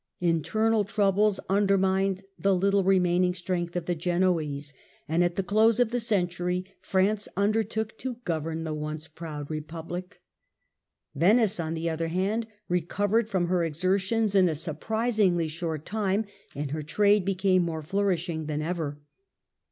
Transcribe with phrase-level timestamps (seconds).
[0.19, 4.73] Internal troubles un dermined the little remaining strength of the Genoese
[5.07, 9.49] and at the close of the century France undertook to gov ern the once proud
[9.49, 10.13] Eepublic.
[11.13, 16.25] Venice, on the other hand, recovered from her exertions in a surprisingly short time,
[16.55, 18.99] and her trade became more flourishing than ever.